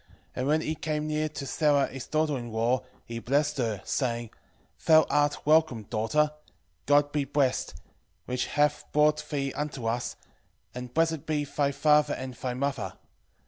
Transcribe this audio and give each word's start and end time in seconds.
And 0.35 0.47
when 0.47 0.61
he 0.61 0.73
came 0.73 1.05
near 1.05 1.29
to 1.29 1.45
Sara 1.45 1.85
his 1.85 2.07
daughter 2.07 2.35
in 2.35 2.51
law, 2.51 2.81
he 3.05 3.19
blessed 3.19 3.59
her, 3.59 3.83
saying, 3.85 4.31
Thou 4.87 5.05
art 5.11 5.45
welcome, 5.45 5.83
daughter: 5.83 6.31
God 6.87 7.11
be 7.11 7.23
blessed, 7.23 7.75
which 8.25 8.47
hath 8.47 8.83
brought 8.93 9.23
thee 9.29 9.53
unto 9.53 9.85
us, 9.85 10.15
and 10.73 10.91
blessed 10.91 11.27
be 11.27 11.45
thy 11.45 11.71
father 11.71 12.15
and 12.15 12.33
thy 12.33 12.55
mother. 12.55 12.93